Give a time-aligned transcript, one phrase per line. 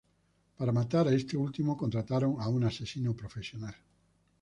[0.57, 3.75] Para matar a este último contrataron a un asesino profesional.